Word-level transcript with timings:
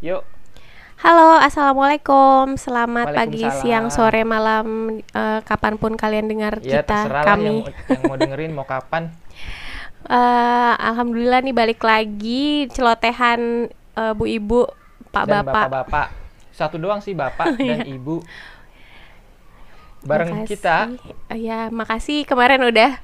Yuk. 0.00 0.22
Halo, 0.96 1.40
assalamualaikum. 1.40 2.56
Selamat 2.56 3.12
pagi, 3.14 3.40
siang, 3.54 3.88
sore, 3.88 4.20
malam, 4.22 4.66
eh, 5.00 5.40
kapan 5.42 5.76
pun 5.76 5.92
kalian 5.94 6.28
dengar 6.28 6.60
Ya 6.60 6.84
kita, 6.84 7.08
kami. 7.24 7.44
yang, 7.46 7.56
mau- 7.58 7.72
yang 7.88 8.02
mau 8.04 8.16
dengerin 8.16 8.52
mau 8.52 8.66
kapan. 8.66 9.08
Eh, 10.02 10.16
Alhamdulillah 10.80 11.44
nih 11.44 11.52
balik 11.52 11.84
lagi 11.84 12.66
celotehan 12.68 13.68
eh, 13.94 14.12
bu 14.16 14.24
ibu, 14.26 14.64
pak 15.06 15.28
dan 15.28 15.44
bapak. 15.44 15.68
bapak-bapak. 15.68 16.06
Satu 16.50 16.80
doang 16.80 16.98
sih 16.98 17.12
bapak 17.12 17.54
dan 17.60 17.84
ibu. 17.84 18.24
Bareng 20.00 20.32
Makasih. 20.34 20.48
kita 20.48 20.76
Eh, 21.28 21.44
ya, 21.44 21.68
makasih 21.68 22.24
kemarin 22.24 22.64
udah 22.64 22.96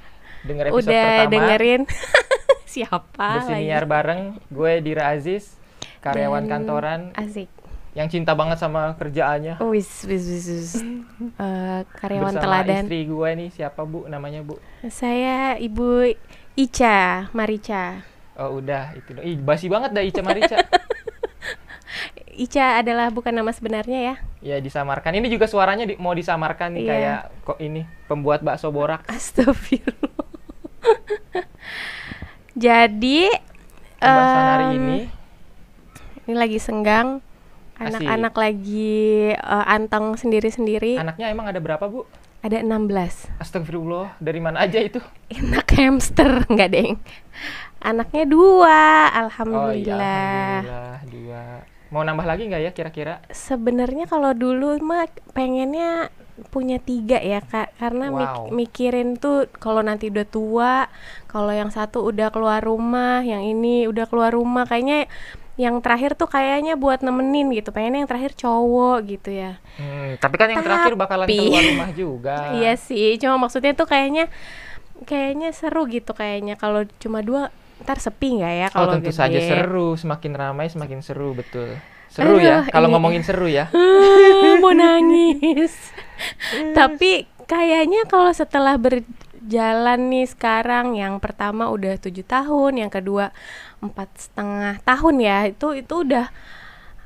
episode 0.42 0.88
udah 0.88 1.04
pertama. 1.20 1.30
dengerin. 1.30 1.80
Siapa 2.74 3.28
Bersiniar 3.38 3.84
lagi? 3.84 3.92
bareng 3.92 4.20
gue 4.48 4.72
Dira 4.80 5.12
Aziz, 5.12 5.52
karyawan 6.06 6.42
Dan 6.42 6.50
kantoran 6.50 7.00
Asik. 7.12 7.50
yang 7.92 8.06
cinta 8.06 8.32
banget 8.32 8.56
sama 8.56 8.92
kerjaannya. 8.94 9.56
Wis, 9.64 10.04
wis, 10.04 10.24
wis, 10.24 10.46
wis. 10.46 10.72
Eh, 11.36 11.80
karyawan 11.96 12.28
Bersama 12.30 12.44
teladan. 12.62 12.84
istri 12.84 13.04
gue 13.04 13.28
nih 13.34 13.48
siapa 13.50 13.82
Bu 13.82 14.04
namanya 14.04 14.40
Bu? 14.40 14.60
Saya 14.86 15.56
Ibu 15.56 16.12
Ica 16.54 17.28
Marica. 17.30 18.04
Oh 18.34 18.56
udah 18.56 18.92
itu. 18.92 19.16
Ih 19.18 19.36
basi 19.36 19.66
banget 19.66 19.90
dah 19.90 20.00
Ica 20.00 20.20
Marica. 20.20 20.60
Ica 22.36 22.76
adalah 22.76 23.08
bukan 23.08 23.32
nama 23.32 23.48
sebenarnya 23.48 23.98
ya. 24.02 24.14
ya 24.44 24.56
disamarkan. 24.58 25.08
Ini 25.10 25.24
juga 25.26 25.44
suaranya 25.46 25.84
di- 25.84 25.96
mau 25.96 26.12
disamarkan 26.12 26.68
nih 26.70 26.82
Iya. 26.82 26.90
kayak 26.92 27.18
kok 27.42 27.58
ini 27.58 27.80
pembuat 28.04 28.44
bakso 28.44 28.68
borak. 28.68 29.08
Astagfirullah. 29.08 30.28
Jadi 32.56 33.28
Pembahasan 33.96 34.44
hari 34.46 34.64
em, 34.66 34.76
ini 34.78 34.98
ini 36.26 36.34
lagi 36.34 36.58
senggang. 36.58 37.22
Anak-anak 37.76 38.32
lagi 38.32 39.30
eh, 39.30 39.64
anteng 39.68 40.16
sendiri-sendiri. 40.16 40.96
anaknya 40.96 41.28
emang 41.28 41.44
ada 41.46 41.60
berapa 41.60 41.84
Bu? 41.86 42.08
Ada 42.40 42.62
16. 42.62 43.36
Astagfirullah, 43.36 44.16
dari 44.16 44.40
mana 44.40 44.64
aja 44.64 44.78
itu? 44.80 45.02
Anak 45.28 45.66
hamster 45.76 46.40
enggak, 46.50 46.72
Deng. 46.72 46.96
Anaknya 47.82 48.24
dua, 48.24 48.64
Oh 48.64 48.64
iya, 48.64 49.08
alhamdulillah. 49.20 50.00
alhamdulillah 50.64 50.98
dua. 51.10 51.42
Mau 51.92 52.02
nambah 52.02 52.26
lagi 52.26 52.42
nggak 52.48 52.62
ya 52.64 52.70
kira-kira? 52.72 53.14
Sebenarnya 53.30 54.08
kalau 54.08 54.32
dulu 54.32 54.74
mah 54.82 55.06
pengennya 55.36 56.10
punya 56.46 56.76
tiga 56.76 57.16
ya 57.16 57.40
kak 57.40 57.72
karena 57.76 58.08
mik- 58.08 58.36
Wow. 58.38 58.44
mikirin 58.50 59.16
tuh 59.16 59.48
kalau 59.52 59.80
nanti 59.80 60.06
udah 60.06 60.24
tua 60.24 60.74
kalau 61.26 61.48
yang 61.48 61.68
satu 61.68 62.04
udah 62.04 62.28
keluar 62.28 62.60
rumah 62.60 63.20
yang 63.20 63.40
ini 63.40 63.84
udah 63.84 64.04
keluar 64.04 64.30
rumah 64.30 64.64
kayaknya 64.64 65.08
yang 65.56 65.80
terakhir 65.80 66.12
tuh 66.12 66.28
kayaknya 66.28 66.76
buat 66.76 67.00
nemenin 67.00 67.48
gitu 67.50 67.72
pengennya 67.72 68.04
yang 68.04 68.10
terakhir 68.10 68.32
cowok 68.34 68.98
gitu 69.06 69.30
ya 69.32 69.56
Hmm, 69.76 70.16
tapi 70.16 70.36
kan 70.36 70.48
yang 70.48 70.60
terakhir 70.60 70.92
bakalan 70.94 71.24
Tapi- 71.24 71.36
keluar 71.38 71.64
rumah 71.66 71.90
juga. 71.90 72.36
iya 72.58 72.76
sih 72.76 73.16
cuma 73.16 73.36
maksudnya 73.38 73.72
tuh 73.72 73.84
kayaknya 73.84 74.28
kayaknya 75.02 75.52
seru 75.52 75.84
gitu 75.86 76.12
kayaknya 76.12 76.54
kalau 76.54 76.84
cuma 76.98 77.20
dua 77.20 77.48
ntar 77.78 77.96
sepi 77.96 78.36
nggak 78.36 78.54
ya 78.54 78.66
Oh 78.66 78.72
kalau 78.74 78.92
tentu 78.94 79.08
gede 79.08 79.16
saja 79.18 79.38
seru, 79.38 79.92
semakin 79.94 80.32
ramai 80.32 80.66
semakin 80.66 81.00
seru 81.00 81.32
betul. 81.32 81.76
Seru 82.16 82.32
Aduh, 82.32 82.40
ya, 82.40 82.64
kalau 82.72 82.88
ngomongin 82.88 83.20
seru 83.20 83.44
ya. 83.44 83.68
mau 84.64 84.72
nangis. 84.72 85.76
Tapi 86.72 87.28
kayaknya 87.44 88.08
kalau 88.08 88.32
setelah 88.32 88.80
berjalan 88.80 90.00
nih 90.08 90.24
sekarang, 90.24 90.96
yang 90.96 91.20
pertama 91.20 91.68
udah 91.68 92.00
tujuh 92.00 92.24
tahun, 92.24 92.80
yang 92.80 92.88
kedua 92.88 93.36
empat 93.78 94.08
setengah 94.16 94.80
tahun 94.80 95.14
ya, 95.20 95.38
itu 95.46 95.76
itu 95.76 95.94
udah, 96.08 96.32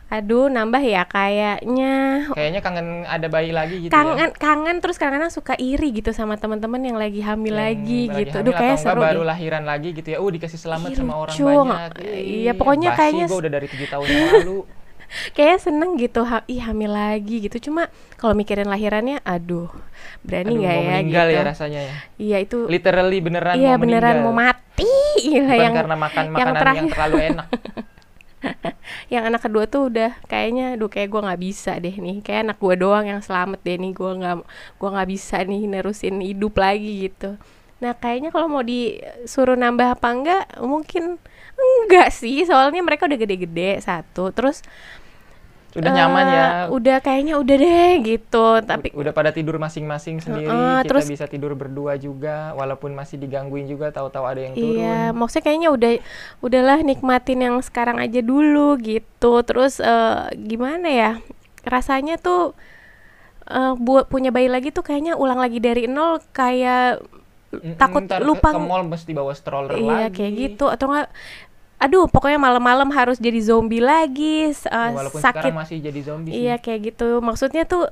aduh 0.06 0.46
nambah 0.46 0.78
ya 0.78 1.02
kayaknya. 1.04 2.30
Kayaknya 2.30 2.60
kangen 2.62 2.88
ada 3.02 3.26
bayi 3.26 3.50
lagi 3.50 3.82
gitu 3.82 3.90
ya. 3.90 3.98
Kangen, 3.98 4.30
kangen 4.32 4.76
terus 4.78 4.94
kadang-kadang 4.94 5.34
suka 5.34 5.58
iri 5.58 5.90
gitu 5.90 6.14
sama 6.14 6.38
teman-teman 6.38 6.78
yang 6.80 6.94
lagi 6.94 7.18
hamil 7.18 7.50
Yang 7.50 7.58
lagi 7.58 8.00
lagi 8.06 8.18
gitu. 8.22 8.36
hamil 8.38 8.46
Duh 8.46 8.54
kayak 8.54 8.78
seru 8.78 9.02
baru 9.02 9.22
deh. 9.22 9.28
lahiran 9.28 9.64
lagi 9.66 9.90
gitu 9.90 10.08
ya. 10.08 10.18
Uh 10.18 10.30
dikasih 10.30 10.54
selamat 10.56 10.94
Ih, 10.94 10.96
sama 10.96 11.18
orang 11.18 11.34
lucu. 11.34 11.44
banyak. 11.44 11.90
Iya, 12.14 12.52
pokoknya 12.54 12.94
kayaknya 12.94 13.26
gue 13.26 13.38
udah 13.42 13.52
dari 13.52 13.66
tujuh 13.66 13.88
tahun 13.90 14.06
yang 14.06 14.22
lalu. 14.38 14.58
Kayaknya 15.34 15.58
seneng 15.60 15.90
gitu, 15.98 16.20
ha- 16.24 16.46
ih 16.46 16.60
hamil 16.62 16.90
lagi 16.92 17.44
gitu. 17.46 17.70
Cuma 17.70 17.90
kalau 18.16 18.34
mikirin 18.38 18.68
lahirannya, 18.68 19.20
aduh 19.26 19.70
berani 20.22 20.60
nggak 20.60 20.76
ya 20.76 20.82
meninggal 20.86 21.26
gitu. 21.28 21.36
ya 21.36 21.40
rasanya 21.44 21.80
ya. 21.90 21.96
Iya 22.16 22.36
itu 22.44 22.58
Literally 22.66 23.18
beneran 23.24 23.58
iya 23.58 23.74
mau 23.74 23.78
beneran 23.80 24.16
meninggal. 24.16 24.24
mau 24.24 24.34
mati 24.34 24.88
Bukan 25.50 25.56
yang 25.60 25.74
karena 25.76 25.96
makan 25.96 26.26
yang 26.36 26.50
makanan 26.50 26.66
yang, 26.70 26.86
terakhir. 26.86 26.90
terlalu 26.92 27.16
enak. 27.32 27.48
yang 29.12 29.28
anak 29.28 29.42
kedua 29.44 29.64
tuh 29.68 29.90
udah 29.92 30.16
kayaknya 30.26 30.78
duh 30.80 30.88
kayak 30.88 31.10
gua 31.12 31.20
nggak 31.30 31.42
bisa 31.42 31.76
deh 31.76 31.92
nih 31.92 32.24
kayak 32.24 32.40
anak 32.48 32.58
gua 32.62 32.74
doang 32.78 33.04
yang 33.04 33.20
selamat 33.20 33.60
deh 33.60 33.76
nih 33.76 33.92
gua 33.92 34.12
nggak 34.16 34.36
gua 34.80 34.88
nggak 34.96 35.08
bisa 35.10 35.36
nih 35.44 35.62
nerusin 35.68 36.16
hidup 36.24 36.56
lagi 36.56 37.08
gitu 37.08 37.36
nah 37.80 37.96
kayaknya 37.96 38.28
kalau 38.28 38.48
mau 38.48 38.64
disuruh 38.64 39.56
nambah 39.56 39.96
apa 39.96 40.08
enggak 40.12 40.42
mungkin 40.60 41.16
enggak 41.56 42.08
sih 42.12 42.44
soalnya 42.44 42.80
mereka 42.80 43.08
udah 43.08 43.18
gede-gede 43.18 43.80
satu 43.80 44.32
terus 44.32 44.60
Udah 45.70 45.86
eh, 45.86 45.94
nyaman 45.94 46.24
ya. 46.26 46.46
udah 46.66 46.98
kayaknya 46.98 47.34
udah 47.36 47.56
deh 47.56 47.90
gitu 48.02 48.46
tapi 48.60 48.90
udah 48.90 49.12
pada 49.12 49.30
tidur 49.30 49.54
masing-masing 49.56 50.18
sendiri, 50.18 50.50
Heeh, 50.50 50.82
kita 50.82 50.88
terus- 50.90 51.06
bisa 51.06 51.24
tidur 51.24 51.54
berdua 51.54 51.94
juga 51.94 52.50
walaupun 52.54 52.90
masih 52.90 53.16
digangguin 53.16 53.64
juga 53.64 53.88
tahu-tahu 53.88 54.24
ada 54.24 54.40
yang 54.40 54.54
turun. 54.54 54.74
Iya, 54.76 55.14
maksudnya 55.14 55.44
kayaknya 55.44 55.68
udah 55.70 55.92
udahlah 56.40 56.78
nikmatin 56.80 57.40
yang 57.40 57.56
sekarang 57.60 57.96
aja 57.96 58.18
dulu 58.18 58.74
gitu. 58.78 59.32
Terus 59.40 59.78
eh, 59.78 60.18
gimana 60.36 60.90
ya? 60.90 61.12
Rasanya 61.62 62.18
tuh 62.18 62.58
eh, 63.46 63.74
buat 63.76 64.06
punya 64.06 64.30
bayi 64.30 64.50
lagi 64.50 64.70
tuh 64.70 64.82
kayaknya 64.82 65.14
ulang 65.14 65.38
lagi 65.38 65.58
dari 65.58 65.86
nol 65.86 66.18
kayak 66.32 66.98
takut 67.74 68.06
ntar 68.06 68.22
ke- 68.22 68.26
lupa 68.26 68.50
ke, 68.50 68.58
mall 68.58 68.86
mesti 68.86 69.10
bawa 69.10 69.34
stroller 69.34 69.74
iya 69.74 70.06
lagi. 70.06 70.14
kayak 70.16 70.32
gitu 70.38 70.66
atau 70.66 70.86
enggak 70.86 71.10
aduh 71.80 72.04
pokoknya 72.06 72.36
malam-malam 72.36 72.92
harus 72.92 73.16
jadi 73.16 73.40
zombie 73.40 73.80
lagi 73.80 74.52
eh, 74.52 74.90
Walaupun 74.92 75.16
sakit 75.16 75.48
sekarang 75.48 75.56
masih 75.56 75.76
jadi 75.80 76.00
zombie 76.04 76.30
sih. 76.30 76.44
iya 76.44 76.60
kayak 76.60 76.92
gitu 76.92 77.24
maksudnya 77.24 77.64
tuh 77.64 77.88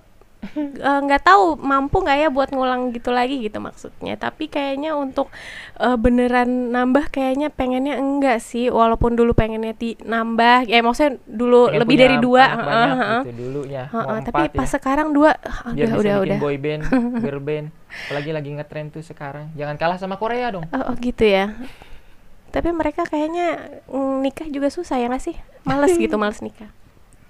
eh, 0.54 1.00
nggak 1.02 1.24
tahu 1.24 1.56
mampu 1.56 1.98
nggak 1.98 2.18
ya 2.20 2.28
buat 2.28 2.52
ngulang 2.52 2.92
gitu 2.92 3.10
lagi 3.10 3.40
gitu 3.40 3.58
maksudnya 3.58 4.14
tapi 4.14 4.46
kayaknya 4.46 4.92
untuk 4.92 5.32
eh, 5.80 5.96
beneran 5.96 6.46
nambah 6.68 7.08
kayaknya 7.08 7.48
pengennya 7.48 7.96
enggak 7.96 8.38
sih 8.38 8.68
walaupun 8.68 9.16
dulu 9.16 9.32
pengennya 9.32 9.72
ti 9.72 9.96
nambah 9.98 10.68
ya 10.68 10.84
maksudnya 10.84 11.16
dulu 11.24 11.72
Pengen 11.72 11.80
lebih 11.80 11.96
dari 11.96 12.16
dua 12.20 12.44
heeh, 12.44 12.60
banyak 12.60 12.96
heeh. 13.00 13.22
gitu 13.24 13.32
dulunya. 13.40 13.82
Heeh, 13.88 14.04
mau 14.04 14.20
tapi 14.20 14.42
empat 14.44 14.52
pas 14.52 14.68
ya. 14.68 14.72
sekarang 14.76 15.08
dua 15.10 15.30
Biar 15.72 15.88
udah 15.88 15.96
udah 15.96 16.14
udah 16.22 16.36
boy 16.38 16.56
band, 16.60 16.82
girl 17.24 17.40
band. 17.40 17.66
Apalagi 18.04 18.30
lagi 18.36 18.50
ngetren 18.52 18.92
tuh 18.92 19.00
sekarang. 19.00 19.48
Jangan 19.56 19.80
kalah 19.80 19.96
sama 19.96 20.20
Korea 20.20 20.52
dong. 20.52 20.68
oh, 20.68 20.92
oh, 20.92 20.94
gitu 21.00 21.24
ya 21.24 21.56
tapi 22.50 22.72
mereka 22.72 23.04
kayaknya 23.04 23.78
mm, 23.88 24.24
nikah 24.24 24.48
juga 24.48 24.68
susah 24.72 24.96
ya 24.98 25.06
nggak 25.08 25.24
sih? 25.24 25.36
Males 25.64 25.94
gitu 25.94 26.16
males 26.22 26.40
nikah. 26.40 26.70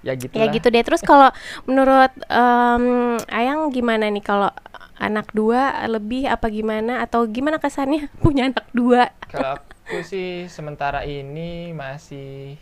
Ya 0.07 0.15
gitu 0.15 0.31
ya 0.31 0.47
gitu 0.47 0.71
deh. 0.71 0.83
Terus 0.87 1.03
kalau 1.03 1.29
menurut 1.67 2.15
em, 2.31 3.19
Ayang 3.27 3.75
gimana 3.75 4.07
nih? 4.07 4.23
Kalau 4.23 4.51
anak 4.99 5.31
dua 5.35 5.87
lebih 5.91 6.31
apa 6.31 6.47
gimana? 6.51 7.03
Atau 7.03 7.27
gimana 7.27 7.59
kesannya 7.59 8.07
punya 8.25 8.49
anak 8.51 8.67
dua? 8.71 9.11
Kalau 9.27 9.59
aku 9.59 10.01
sih 10.07 10.47
sementara 10.47 11.03
ini 11.03 11.75
masih 11.75 12.55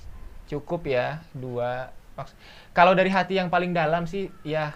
cukup 0.48 0.88
ya 0.88 1.20
dua. 1.36 1.92
Maks- 2.16 2.36
Kalau 2.72 2.96
dari 2.96 3.12
hati 3.12 3.36
yang 3.36 3.52
paling 3.52 3.76
dalam 3.76 4.08
sih 4.08 4.32
ya 4.40 4.72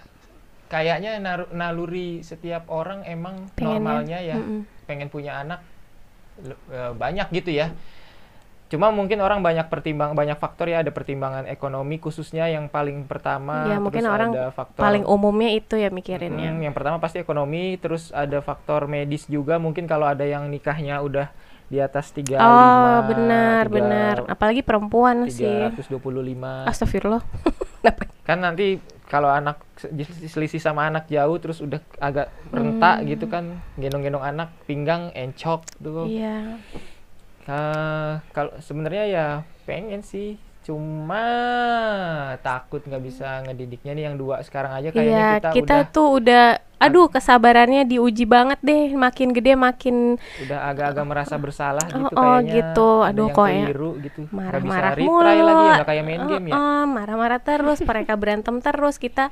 kayaknya 0.71 1.19
naluri 1.51 2.23
setiap 2.23 2.71
orang 2.71 3.03
emang 3.09 3.49
Pengennya, 3.57 3.75
normalnya 3.81 4.19
ya. 4.23 4.37
Mm-mm. 4.39 4.63
pengen 4.87 5.07
punya 5.07 5.39
anak 5.39 5.63
banyak 6.95 7.29
gitu 7.33 7.51
ya. 7.51 7.73
Cuma 8.71 8.95
mungkin 8.95 9.19
orang 9.19 9.43
banyak 9.43 9.67
pertimbang 9.67 10.15
banyak 10.15 10.39
faktor 10.39 10.71
ya 10.71 10.79
ada 10.79 10.95
pertimbangan 10.95 11.43
ekonomi 11.45 11.99
khususnya 11.99 12.47
yang 12.47 12.71
paling 12.71 13.03
pertama. 13.03 13.67
ya 13.67 13.83
mungkin 13.83 13.99
terus 14.01 14.15
orang 14.15 14.31
ada 14.31 14.55
faktor 14.55 14.79
paling 14.79 15.03
umumnya 15.03 15.51
itu 15.51 15.75
ya 15.75 15.91
mikirinnya 15.91 16.55
Hmm, 16.55 16.63
yang 16.63 16.71
pertama 16.71 17.03
pasti 17.03 17.19
ekonomi, 17.19 17.75
terus 17.83 18.15
ada 18.15 18.39
faktor 18.39 18.87
medis 18.87 19.27
juga. 19.27 19.59
Mungkin 19.59 19.91
kalau 19.91 20.07
ada 20.07 20.23
yang 20.23 20.47
nikahnya 20.47 21.03
udah 21.03 21.35
di 21.67 21.79
atas 21.79 22.11
35 22.11 22.35
oh 22.35 23.01
benar 23.07 23.63
tiga- 23.65 23.75
benar 23.75 24.15
apalagi 24.27 24.63
perempuan 24.63 25.27
sih 25.27 25.47
325. 25.47 26.67
astagfirullah? 26.67 27.23
Kan 28.31 28.39
nanti 28.47 28.79
kalau 29.11 29.27
anak 29.27 29.59
se- 29.75 29.91
selisih 30.31 30.63
sama 30.63 30.87
anak 30.87 31.11
jauh 31.11 31.35
terus 31.43 31.59
udah 31.59 31.83
agak 31.99 32.31
rentak 32.55 33.03
gitu 33.11 33.27
kan, 33.27 33.45
gendong-gendong 33.75 34.23
anak, 34.23 34.55
pinggang 34.71 35.11
encok 35.11 35.67
tuh. 35.83 36.07
iya 36.07 36.55
Ah, 37.51 38.23
kalau 38.31 38.55
sebenarnya 38.63 39.05
ya 39.11 39.27
pengen 39.67 40.07
sih 40.07 40.39
cuma 40.63 41.25
takut 42.45 42.85
nggak 42.85 43.03
bisa 43.03 43.43
ngedidiknya 43.49 43.93
nih 43.97 44.05
yang 44.13 44.17
dua 44.21 44.45
sekarang 44.45 44.77
aja 44.77 44.89
kayaknya 44.93 45.25
iya 45.25 45.31
kita, 45.41 45.49
kita 45.57 45.75
udah 45.75 45.83
tuh 45.91 46.09
udah 46.21 46.45
aduh 46.81 47.07
kesabarannya 47.07 47.85
diuji 47.85 48.25
banget 48.25 48.57
deh 48.61 48.97
makin 48.97 49.31
gede 49.31 49.53
makin 49.53 50.17
udah 50.41 50.59
agak-agak 50.73 51.05
merasa 51.05 51.35
bersalah 51.37 51.85
Oh, 51.91 52.09
gitu 52.09 52.17
oh, 52.17 52.25
kayaknya 52.41 52.53
gitu. 52.57 52.89
Aduh, 53.05 53.27
kok 53.29 53.47
ya. 53.47 53.65
gitu 54.01 54.21
marah-marah 54.33 54.95
mulu 54.97 55.21
lagi 55.23 55.43
nggak 55.71 55.87
kayak 55.87 56.05
main 56.05 56.23
game 56.25 56.47
ya 56.49 56.55
Heeh, 56.57 56.83
marah-marah 56.89 57.41
terus 57.41 57.79
mereka 57.81 58.17
berantem 58.17 58.57
terus 58.59 58.97
kita 58.97 59.29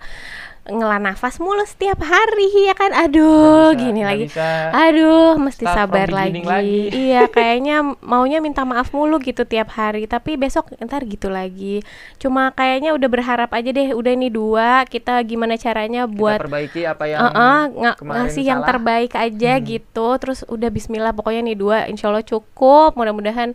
ngela 0.69 1.01
nafas 1.01 1.41
mulu 1.41 1.65
setiap 1.65 1.97
hari 1.99 2.69
ya 2.69 2.77
kan 2.77 2.93
aduh 2.93 3.73
bisa- 3.73 3.81
gini 3.81 4.03
lagi 4.05 4.29
bisa 4.29 4.69
aduh 4.69 5.41
mesti 5.41 5.65
sabar 5.65 6.13
lagi. 6.13 6.45
lagi. 6.45 6.81
iya 7.09 7.25
kayaknya 7.25 7.97
maunya 8.05 8.45
minta 8.45 8.69
maaf 8.69 8.93
mulu 8.93 9.17
gitu 9.17 9.49
tiap 9.49 9.73
hari 9.73 10.05
tapi 10.05 10.37
besok 10.37 10.69
ntar 10.77 11.09
gitu 11.09 11.33
lagi 11.33 11.81
cuma 12.21 12.53
kayaknya 12.53 12.93
udah 12.93 13.09
berharap 13.09 13.49
aja 13.49 13.73
deh 13.73 13.97
udah 13.97 14.13
ini 14.13 14.29
dua 14.29 14.85
kita 14.85 15.17
gimana 15.25 15.57
caranya 15.57 16.05
kita 16.05 16.13
buat 16.13 16.37
perbaiki 16.39 16.85
apa 16.85 17.05
yang 17.07 17.21
Heeh, 17.25 17.33
nga- 17.71 17.97
kemarin 17.97 18.19
ngasih 18.25 18.43
yang 18.43 18.61
salah. 18.61 18.69
terbaik 18.71 19.13
aja 19.13 19.53
Hmm. 19.55 19.65
gitu. 19.65 20.07
Terus 20.17 20.39
udah 20.45 20.69
Bismillah 20.69 21.13
pokoknya 21.13 21.43
nih 21.45 21.57
dua 21.57 21.79
Insya 21.85 22.09
Allah 22.09 22.23
cukup. 22.23 22.93
Mudah-mudahan 22.93 23.55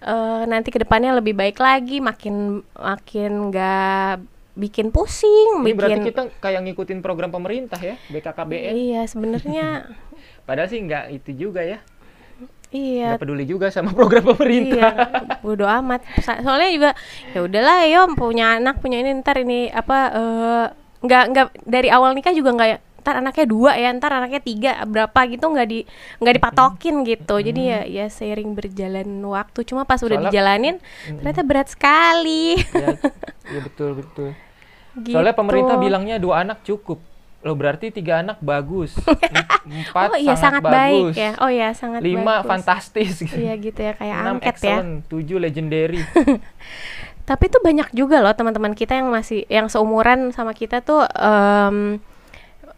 eh, 0.00 0.42
nanti 0.44 0.68
ke 0.68 0.78
depannya 0.78 1.14
lebih 1.14 1.32
baik 1.32 1.56
lagi. 1.56 1.98
Makin 1.98 2.34
makin 2.74 3.32
nggak 3.48 4.12
bikin 4.52 4.92
pusing 4.92 5.64
ini 5.64 5.72
berarti 5.72 5.96
bikin 5.96 6.06
kita 6.06 6.22
kayak 6.36 6.60
ngikutin 6.62 7.00
program 7.00 7.32
pemerintah 7.32 7.80
ya 7.80 7.96
BKKBN 8.06 8.72
iya 8.76 9.00
sebenarnya 9.02 9.88
padahal 10.46 10.68
sih 10.68 10.76
nggak 10.78 11.08
itu 11.10 11.30
juga 11.38 11.64
ya. 11.64 11.80
Iya. 12.68 13.12
Nggak 13.12 13.20
peduli 13.20 13.44
juga 13.44 13.68
sama 13.68 13.92
program 13.92 14.32
pemerintah. 14.32 14.92
Iya, 14.92 15.40
bodo 15.40 15.64
amat. 15.64 16.04
Soalnya 16.20 16.68
juga 16.68 16.90
ya 17.30 17.40
udahlah 17.40 17.84
yo 17.84 18.08
punya 18.12 18.56
anak 18.56 18.80
punya 18.80 18.96
ini 18.96 19.12
ntar 19.14 19.36
ini 19.38 19.68
apa 19.68 19.98
eh, 20.10 20.64
nggak 21.00 21.24
nggak 21.28 21.46
dari 21.64 21.88
awal 21.88 22.12
nikah 22.12 22.32
juga 22.32 22.52
nggak 22.52 22.70
ntar 23.02 23.18
anaknya 23.18 23.44
dua 23.44 23.74
ya 23.74 23.90
ntar 23.92 24.14
anaknya 24.14 24.38
tiga 24.38 24.72
berapa 24.86 25.20
gitu 25.26 25.44
nggak 25.44 25.66
di 25.66 25.82
nggak 26.22 26.34
dipatokin 26.38 27.02
gitu. 27.02 27.34
Jadi 27.36 27.60
ya 27.60 27.80
ya 27.82 28.06
seiring 28.06 28.54
berjalan 28.54 29.10
waktu. 29.26 29.66
Cuma 29.66 29.82
pas 29.82 29.98
udah 29.98 30.16
Soalnya- 30.16 30.30
dijalanin 30.30 30.76
ternyata 31.04 31.42
berat 31.42 31.68
sekali. 31.68 32.56
Ya, 32.72 32.94
ya 33.50 33.60
betul 33.60 33.98
betul. 33.98 34.30
Gitu. 34.92 35.16
soalnya 35.16 35.32
pemerintah 35.32 35.76
bilangnya 35.76 36.16
dua 36.16 36.44
anak 36.44 36.62
cukup. 36.62 37.00
Loh 37.42 37.58
berarti 37.58 37.90
tiga 37.90 38.22
anak 38.22 38.38
bagus. 38.38 38.94
Em- 39.34 39.50
empat 39.88 40.14
oh 40.14 40.18
iya 40.20 40.38
sangat, 40.38 40.62
bagus 40.62 40.70
baik 40.70 41.14
ya. 41.16 41.30
Oh 41.42 41.50
ya 41.50 41.68
sangat 41.74 42.04
lima 42.04 42.38
bagus. 42.38 42.46
fantastis. 42.46 43.24
Iya 43.26 43.56
gitu 43.56 43.80
ya 43.80 43.96
kayak 43.96 44.14
enam 44.14 44.36
angket 44.38 44.46
ya. 44.46 44.78
excellent 44.78 44.92
tujuh 45.10 45.42
legendary. 45.42 45.98
Tapi 47.22 47.44
tuh 47.46 47.62
banyak 47.62 47.88
juga 47.94 48.18
loh 48.18 48.34
teman-teman 48.34 48.74
kita 48.74 48.94
yang 48.94 49.08
masih 49.08 49.46
yang 49.46 49.66
seumuran 49.66 50.30
sama 50.30 50.52
kita 50.52 50.82
tuh 50.82 51.06
em, 51.08 52.02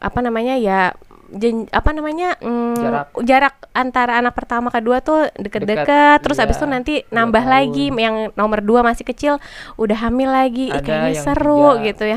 apa 0.05 0.21
namanya 0.21 0.55
ya 0.55 0.93
jen- 1.33 1.67
apa 1.69 1.91
namanya 1.91 2.37
mm, 2.37 2.77
Jarak. 2.77 3.06
jarak 3.23 3.55
antara 3.73 4.12
anak 4.17 4.33
pertama 4.33 4.69
kedua 4.69 5.01
tuh 5.01 5.27
deket-deket 5.35 6.21
terus 6.21 6.37
iya. 6.37 6.45
abis 6.45 6.56
itu 6.56 6.67
nanti 6.67 6.95
Dua 7.03 7.11
nambah 7.17 7.43
tahun. 7.43 7.55
lagi 7.56 7.85
yang 7.91 8.17
nomor 8.35 8.61
dua 8.61 8.81
masih 8.83 9.03
kecil 9.03 9.41
udah 9.75 9.99
hamil 9.99 10.29
lagi 10.29 10.69
Ih, 10.69 10.77
ada 10.77 10.85
kayaknya 10.85 11.11
yang 11.11 11.25
seru 11.25 11.65
tiga. 11.73 11.85
gitu 11.87 12.05
ya 12.05 12.17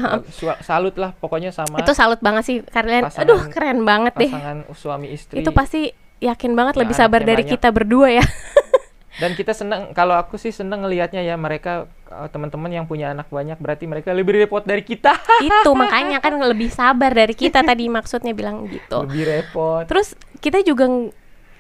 salut 0.60 0.96
lah 0.96 1.12
pokoknya 1.14 1.50
sama 1.50 1.80
itu 1.80 1.92
salut 1.92 2.20
banget 2.20 2.44
sih 2.44 2.58
kalian 2.62 3.08
Pasangan- 3.08 3.24
aduh 3.24 3.42
keren 3.48 3.80
banget 3.82 4.14
deh 4.18 4.30
pasangan 4.30 4.58
suami 4.76 5.08
istri 5.10 5.40
itu 5.40 5.50
pasti 5.50 5.90
yakin 6.20 6.52
banget 6.52 6.74
Ya, 6.76 6.80
lebih 6.80 6.94
sabar 6.94 7.22
dari 7.22 7.42
banyak. 7.42 7.54
kita 7.54 7.70
berdua 7.70 8.12
ya 8.12 8.26
dan 9.18 9.34
kita 9.34 9.54
senang 9.54 9.92
kalau 9.98 10.14
aku 10.14 10.38
sih 10.38 10.54
senang 10.54 10.86
ngelihatnya 10.86 11.26
ya 11.26 11.34
mereka 11.36 11.90
eh, 12.10 12.28
teman-teman 12.30 12.70
yang 12.70 12.86
punya 12.86 13.12
anak 13.14 13.28
banyak 13.34 13.58
berarti 13.58 13.90
mereka 13.90 14.14
lebih 14.14 14.38
repot 14.38 14.62
dari 14.62 14.86
kita. 14.86 15.18
Itu 15.42 15.74
makanya 15.74 16.22
kan 16.22 16.38
lebih 16.38 16.70
sabar 16.70 17.12
dari 17.14 17.34
kita 17.34 17.66
tadi 17.66 17.90
maksudnya 17.98 18.38
bilang 18.38 18.70
gitu. 18.70 19.06
Lebih 19.10 19.24
repot. 19.26 19.84
Terus 19.90 20.14
kita 20.38 20.62
juga 20.62 20.86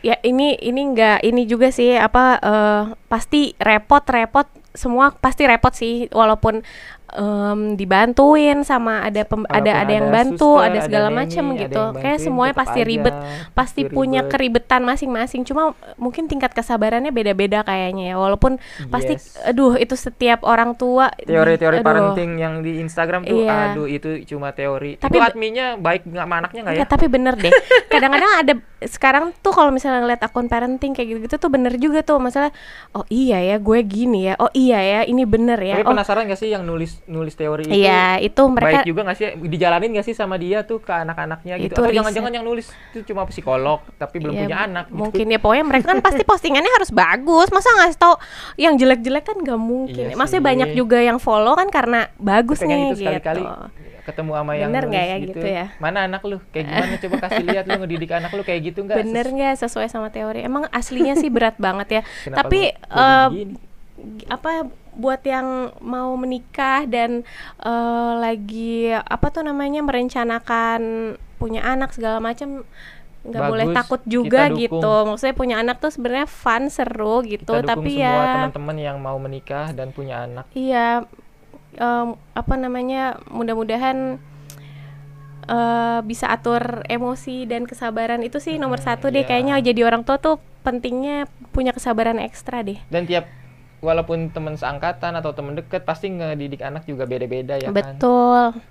ya 0.06 0.14
ini 0.22 0.54
ini 0.62 0.82
enggak 0.94 1.26
ini 1.26 1.50
juga 1.50 1.74
sih 1.74 1.98
apa 1.98 2.38
eh, 2.38 2.84
pasti 3.10 3.58
repot-repot 3.58 4.48
semua 4.78 5.10
pasti 5.10 5.50
repot 5.50 5.74
sih 5.74 6.06
walaupun 6.14 6.62
em, 7.18 7.60
dibantuin 7.74 8.62
sama 8.62 9.02
ada 9.02 9.26
pem- 9.26 9.50
ada 9.50 9.72
ada 9.76 9.90
yang 9.90 10.08
bantu, 10.08 10.56
suster, 10.56 10.70
ada 10.70 10.80
segala 10.80 11.08
macam 11.10 11.58
gitu. 11.58 11.84
Kayak 11.96 12.20
semuanya 12.22 12.54
pasti 12.54 12.80
aja, 12.80 12.88
ribet, 12.88 13.16
pasti 13.52 13.82
punya 13.88 14.22
ribet. 14.22 14.32
keribetan 14.32 14.82
masing-masing. 14.84 15.42
Cuma 15.42 15.64
mungkin 15.96 16.30
tingkat 16.30 16.54
kesabarannya 16.54 17.10
beda-beda 17.10 17.62
kayaknya 17.62 18.14
ya. 18.14 18.16
Walaupun 18.16 18.62
pasti 18.88 19.18
Yes. 19.18 19.40
aduh 19.42 19.74
itu 19.74 19.96
setiap 19.96 20.44
orang 20.44 20.76
tua 20.76 21.10
teori-teori 21.18 21.82
parenting 21.82 22.38
yang 22.38 22.62
di 22.62 22.78
Instagram 22.78 23.24
tuh 23.24 23.42
Iya. 23.42 23.74
aduh 23.74 23.88
itu 23.88 24.22
cuma 24.28 24.52
teori 24.52 24.96
Tapi 24.96 25.16
itu 25.16 25.24
adminnya 25.24 25.74
baik 25.74 26.06
nggak 26.06 26.22
sama 26.22 26.36
anaknya 26.38 26.62
nggak 26.62 26.74
ya 26.74 26.78
Enggak, 26.78 26.92
tapi 26.92 27.06
bener 27.08 27.34
deh. 27.34 27.54
Kadang-kadang 27.88 28.32
ada 28.38 28.54
sekarang 28.80 29.34
tuh 29.40 29.50
kalau 29.50 29.74
misalnya 29.74 30.04
ngeliat 30.04 30.22
akun 30.22 30.46
parenting 30.46 30.94
kayak 30.94 31.08
gitu-gitu 31.10 31.36
tuh 31.38 31.50
bener 31.50 31.74
juga 31.76 32.04
tuh 32.04 32.22
masalah. 32.22 32.54
Oh 32.92 33.08
iya 33.08 33.42
ya, 33.42 33.58
gue 33.58 33.80
gini 33.82 34.28
ya. 34.28 34.38
Oh 34.38 34.54
iya 34.54 34.78
ya, 34.78 35.00
ini 35.02 35.26
bener 35.26 35.58
ya. 35.58 35.80
tapi 35.80 35.84
Oh 35.84 35.92
penasaran 35.92 36.28
nggak 36.28 36.38
sih 36.38 36.52
yang 36.52 36.62
nulis 36.62 37.02
nulis 37.08 37.34
teori 37.40 37.64
itu 37.64 37.72
iya, 37.72 38.20
itu 38.20 38.44
mereka 38.52 38.84
baik 38.84 38.88
juga 38.88 39.02
nggak 39.08 39.18
sih 39.18 39.28
dijalanin 39.48 39.90
nggak 39.96 40.06
sih 40.12 40.16
sama 40.16 40.36
dia 40.36 40.68
tuh 40.68 40.84
ke 40.84 40.92
anak-anaknya 40.92 41.56
gitu 41.64 41.74
Itu 41.74 41.82
atau 41.82 41.96
jangan-jangan 41.96 42.32
yang 42.36 42.46
nulis 42.46 42.68
itu 42.92 43.08
cuma 43.08 43.24
psikolog 43.26 43.80
tapi 43.96 44.20
belum 44.20 44.36
Iya, 44.36 44.44
punya 44.44 44.58
anak 44.68 44.86
gitu. 44.92 45.00
Mungkin 45.00 45.26
ya 45.32 45.40
pokoknya 45.40 45.66
mereka 45.66 45.86
kan 45.96 46.00
pasti 46.04 46.24
postingannya 46.28 46.72
harus 46.76 46.92
bagus. 46.92 47.48
Masa 47.50 47.72
ngasih 47.80 47.98
tau 47.98 48.16
yang 48.60 48.76
jelek-jelek 48.76 49.24
kan 49.24 49.38
nggak 49.40 49.60
mungkin. 49.60 50.06
Iya 50.12 50.20
Maksudnya 50.20 50.44
sih. 50.44 50.50
banyak 50.52 50.70
juga 50.76 50.98
yang 51.00 51.18
follow 51.18 51.56
kan 51.56 51.72
karena 51.72 52.12
bagus 52.20 52.60
kan 52.60 52.70
nih 52.70 52.92
itu 52.92 53.00
gitu. 53.00 53.00
sekali-kali 53.08 53.44
ketemu 54.08 54.32
sama 54.40 54.52
yang 54.56 54.72
Bener 54.72 54.84
nggak 54.88 55.04
ya 55.04 55.18
gitu 55.20 55.44
ya? 55.44 55.66
mana 55.84 56.08
anak 56.08 56.24
lu 56.24 56.40
kayak 56.56 56.64
gimana 56.72 56.96
coba 56.96 57.16
kasih 57.28 57.44
lihat 57.44 57.66
lu 57.68 57.76
ngedidik 57.84 58.12
anak 58.16 58.32
lu 58.32 58.44
kayak 58.48 58.62
gitu 58.72 58.80
nggak 58.88 59.04
Bener 59.04 59.26
nggak 59.28 59.54
sesuai 59.60 59.88
sama 59.92 60.08
teori? 60.16 60.48
Emang 60.48 60.64
aslinya 60.72 61.20
sih 61.20 61.28
berat 61.28 61.60
banget 61.60 61.88
ya. 61.92 62.02
Kenapa 62.24 62.48
Tapi 62.48 62.60
begini? 62.72 63.56
apa 64.32 64.52
buat 64.98 65.22
yang 65.22 65.78
mau 65.80 66.12
menikah 66.18 66.90
dan 66.90 67.22
eh, 67.62 68.14
lagi 68.18 68.92
apa 68.98 69.28
tuh 69.30 69.46
namanya 69.46 69.86
merencanakan 69.86 70.82
punya 71.38 71.62
anak 71.62 71.94
segala 71.94 72.18
macam 72.18 72.66
nggak 73.28 73.44
boleh 73.44 73.68
takut 73.76 74.02
juga 74.08 74.48
gitu. 74.56 74.94
Maksudnya 75.08 75.36
punya 75.36 75.56
anak 75.60 75.78
tuh 75.84 75.92
sebenarnya 75.92 76.28
fun 76.30 76.72
seru 76.72 77.22
gitu 77.28 77.60
kita 77.60 77.68
tapi 77.76 78.00
semua 78.00 78.04
ya 78.08 78.34
teman-teman 78.40 78.78
yang 78.80 78.98
mau 78.98 79.18
menikah 79.20 79.76
dan 79.76 79.92
punya 79.92 80.24
anak. 80.26 80.48
Iya 80.56 81.04
em, 81.78 82.08
apa 82.34 82.54
namanya 82.56 83.20
mudah-mudahan 83.28 84.18
eh, 85.48 86.00
bisa 86.04 86.32
atur 86.32 86.84
emosi 86.88 87.48
dan 87.48 87.68
kesabaran. 87.68 88.24
Itu 88.24 88.40
sih 88.40 88.56
nomor 88.60 88.80
Hmm, 88.80 88.88
satu 88.96 89.12
deh 89.12 89.24
iya. 89.24 89.30
kayaknya. 89.30 89.60
Jadi 89.60 89.82
orang 89.84 90.04
tua 90.08 90.18
tuh 90.20 90.40
pentingnya 90.64 91.28
punya 91.56 91.72
kesabaran 91.72 92.20
ekstra 92.20 92.64
deh. 92.64 92.80
Dan 92.92 93.08
tiap 93.08 93.28
walaupun 93.80 94.34
teman 94.34 94.58
seangkatan 94.58 95.14
atau 95.18 95.32
teman 95.32 95.54
dekat 95.58 95.86
pasti 95.86 96.10
ngedidik 96.10 96.66
anak 96.66 96.84
juga 96.90 97.06
beda-beda 97.06 97.62
ya 97.62 97.70
kan? 97.70 97.76
Betul. 97.76 98.62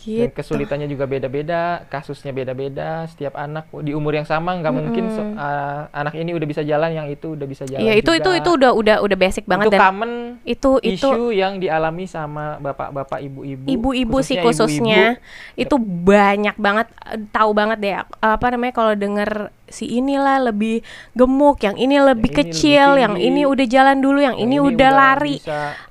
Dan 0.00 0.32
gitu. 0.32 0.40
kesulitannya 0.40 0.88
juga 0.88 1.04
beda-beda 1.04 1.84
kasusnya 1.92 2.32
beda-beda 2.32 3.04
setiap 3.04 3.36
anak 3.36 3.68
di 3.84 3.92
umur 3.92 4.16
yang 4.16 4.24
sama 4.24 4.56
nggak 4.56 4.72
mungkin 4.72 5.04
so- 5.12 5.36
ah, 5.36 5.92
anak 5.92 6.16
ini 6.16 6.32
udah 6.32 6.48
bisa 6.48 6.64
jalan 6.64 6.96
yang 6.96 7.04
itu 7.12 7.36
udah 7.36 7.44
bisa 7.44 7.68
jalan 7.68 7.84
Iya 7.84 8.00
itu 8.00 8.08
itu 8.16 8.30
juga. 8.32 8.40
itu 8.40 8.50
udah 8.56 8.70
udah 8.72 8.96
udah 9.04 9.16
basic 9.20 9.44
banget 9.44 9.68
itu 9.68 9.76
dan 9.76 9.80
common 9.84 10.10
itu 10.50 10.82
itu 10.82 11.06
isu 11.06 11.30
yang 11.30 11.62
dialami 11.62 12.10
sama 12.10 12.58
bapak-bapak 12.58 13.22
ibu-ibu 13.22 13.70
ibu-ibu 13.70 14.16
sih 14.18 14.34
ibu-ibu. 14.34 14.50
khususnya 14.50 15.22
itu 15.54 15.78
banyak 15.78 16.58
banget 16.58 16.90
tahu 17.30 17.50
banget 17.54 17.78
deh 17.78 17.94
apa 18.18 18.46
namanya 18.50 18.74
kalau 18.74 18.92
denger 18.98 19.54
si 19.70 19.86
inilah 19.86 20.50
lebih 20.50 20.82
gemuk 21.14 21.62
yang 21.62 21.78
ini 21.78 22.02
lebih 22.02 22.02
ini 22.02 22.06
lebih 22.10 22.30
kecil 22.34 22.88
yang 22.98 23.14
ini 23.14 23.46
udah 23.46 23.66
jalan 23.70 24.02
dulu 24.02 24.18
yang, 24.18 24.34
ini, 24.34 24.58
udah, 24.58 24.90
lari 24.90 25.38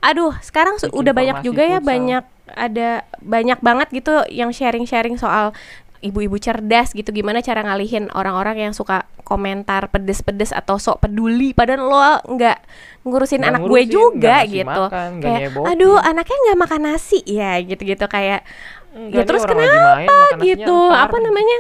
aduh 0.03 0.35
sekarang 0.43 0.75
udah 0.91 1.13
banyak 1.15 1.37
juga 1.47 1.63
ya 1.63 1.79
futsal. 1.79 1.87
banyak 1.87 2.23
ada 2.49 2.89
banyak 3.23 3.59
banget 3.61 3.87
gitu 3.93 4.25
yang 4.27 4.51
sharing-sharing 4.51 5.15
soal 5.15 5.55
ibu-ibu 5.99 6.39
cerdas 6.39 6.95
gitu 6.95 7.11
gimana 7.11 7.43
cara 7.43 7.59
ngalihin 7.59 8.07
orang-orang 8.15 8.69
yang 8.69 8.73
suka 8.73 9.03
komentar 9.27 9.91
pedes-pedes 9.91 10.55
atau 10.55 10.79
sok 10.79 11.03
peduli 11.03 11.51
padahal 11.51 11.83
lo 11.85 12.11
nggak 12.39 12.57
ngurusin 13.03 13.43
Nggak 13.43 13.51
anak 13.51 13.61
gue 13.61 13.67
ngurusin, 13.67 13.91
juga 13.91 14.15
nggak 14.17 14.39
ngasih 14.39 14.55
gitu. 14.63 14.83
makan, 14.87 15.09
kayak 15.19 15.41
aduh 15.67 15.97
anaknya 15.99 16.37
nggak 16.47 16.59
makan 16.59 16.81
nasi 16.87 17.19
ya 17.27 17.53
gitu-gitu 17.61 18.05
kayak 18.07 18.41
Enggak, 18.89 19.21
ya 19.21 19.23
terus 19.27 19.43
kenapa 19.45 20.01
main, 20.01 20.39
gitu? 20.41 20.77
apa 20.89 21.17
namanya 21.21 21.57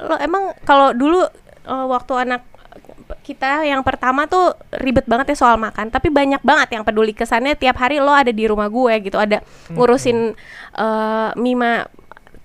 lo 0.00 0.16
emang 0.22 0.44
kalau 0.62 0.94
dulu 0.94 1.24
eh, 1.66 1.86
waktu 1.90 2.12
anak 2.28 2.42
kita 3.26 3.66
yang 3.66 3.82
pertama 3.82 4.30
tuh 4.30 4.54
ribet 4.78 5.02
banget 5.04 5.34
ya 5.34 5.36
soal 5.42 5.58
makan 5.58 5.90
tapi 5.90 6.14
banyak 6.14 6.38
banget 6.46 6.78
yang 6.78 6.86
peduli 6.86 7.10
kesannya 7.10 7.58
tiap 7.58 7.74
hari 7.82 7.98
lo 7.98 8.14
ada 8.14 8.30
di 8.30 8.46
rumah 8.46 8.70
gue 8.70 8.94
gitu 9.02 9.18
ada 9.18 9.42
ngurusin 9.74 10.36
eh, 10.78 11.30
Mima 11.34 11.90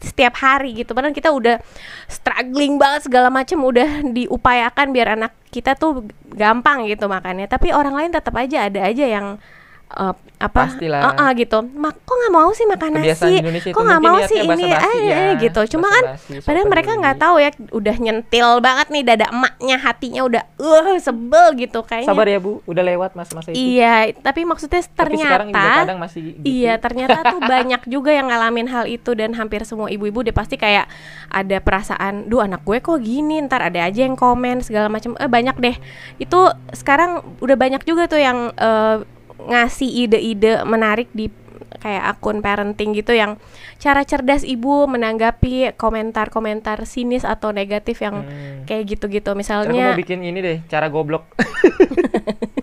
setiap 0.05 0.37
hari 0.37 0.77
gitu. 0.77 0.93
Padahal 0.93 1.17
kita 1.17 1.33
udah 1.33 1.57
struggling 2.05 2.77
banget 2.77 3.09
segala 3.09 3.33
macam 3.33 3.65
udah 3.65 4.05
diupayakan 4.13 4.93
biar 4.93 5.17
anak 5.17 5.33
kita 5.49 5.73
tuh 5.73 6.05
gampang 6.29 6.85
gitu 6.85 7.09
makannya. 7.09 7.49
Tapi 7.49 7.73
orang 7.73 7.97
lain 7.97 8.11
tetap 8.13 8.37
aja 8.37 8.69
ada 8.69 8.85
aja 8.85 9.05
yang 9.09 9.41
eh, 9.87 10.15
apa 10.35 10.67
Pastilah. 10.67 10.99
eh, 10.99 11.15
eh, 11.15 11.31
gitu 11.39 11.63
mak 11.63 11.95
kok 12.03 12.11
nggak 12.11 12.33
mau 12.33 12.51
sih 12.51 12.67
makan 12.67 12.99
Kebiasaan 12.99 13.31
nasi 13.31 13.39
Indonesia 13.39 13.69
kok 13.71 13.83
nggak 13.83 14.01
mau 14.03 14.17
sih 14.19 14.37
ini 14.37 14.47
basa-basi 14.67 14.91
eh, 14.91 14.99
ya, 14.99 15.15
eh, 15.15 15.31
gitu 15.39 15.61
cuma 15.77 15.87
kan 15.87 16.03
padahal 16.43 16.67
mereka 16.67 16.91
nggak 16.91 17.17
tahu 17.17 17.35
ya 17.39 17.49
udah 17.71 17.95
nyentil 17.95 18.49
banget 18.59 18.87
nih 18.91 19.03
dada 19.07 19.25
emaknya 19.31 19.75
hatinya 19.79 20.21
udah 20.27 20.43
uh 20.59 20.95
sebel 20.99 21.55
gitu 21.55 21.79
kayaknya 21.81 22.11
Sabar 22.11 22.27
ya 22.27 22.39
Bu, 22.43 22.59
udah 22.67 22.83
lewat 22.83 23.15
masa-masa 23.15 23.55
itu. 23.55 23.57
iya 23.57 24.11
tapi 24.11 24.43
maksudnya 24.43 24.83
Tapi 24.83 25.15
sekarang 25.15 25.47
juga 25.49 25.55
ternyata 25.55 25.81
kadang 25.87 25.99
masih 26.03 26.19
gitu. 26.25 26.43
Iya, 26.43 26.73
ternyata 26.77 27.17
tuh 27.31 27.39
banyak 27.39 27.81
juga 27.87 28.11
yang 28.11 28.27
ngalamin 28.27 28.67
hal 28.67 28.85
itu 28.85 29.11
dan 29.15 29.31
hampir 29.33 29.63
semua 29.63 29.87
ibu-ibu 29.87 30.19
deh 30.21 30.35
pasti 30.35 30.59
kayak 30.59 30.85
ada 31.31 31.57
perasaan, 31.59 32.27
duh 32.27 32.43
anak 32.43 32.61
gue 32.63 32.79
kok 32.79 32.99
gini, 32.99 33.39
ntar 33.43 33.63
ada 33.63 33.87
aja 33.87 34.03
yang 34.03 34.15
komen 34.15 34.61
segala 34.61 34.87
macam. 34.87 35.15
Eh 35.19 35.27
banyak 35.27 35.55
deh. 35.59 35.75
Itu 36.17 36.51
sekarang 36.71 37.39
udah 37.39 37.57
banyak 37.57 37.81
juga 37.83 38.07
tuh 38.07 38.19
yang 38.19 38.51
eh, 38.55 38.97
ngasih 39.37 40.05
ide-ide 40.05 40.63
menarik 40.63 41.11
di 41.11 41.27
kayak 41.75 42.17
akun 42.17 42.39
parenting 42.39 42.91
gitu 42.91 43.11
yang 43.11 43.35
cara 43.77 44.01
cerdas 44.01 44.41
ibu 44.41 44.87
menanggapi 44.87 45.75
komentar-komentar 45.75 46.81
sinis 46.87 47.21
atau 47.21 47.51
negatif 47.51 47.99
yang 47.99 48.23
Hmm. 48.23 48.63
kayak 48.63 48.95
gitu-gitu. 48.95 49.27
Aku 49.27 49.33
mau 49.33 49.39
Misalnya 49.43 49.93
bikin 49.93 50.23
ini 50.23 50.39
deh, 50.39 50.57
cara 50.65 50.87
goblok. 50.87 51.27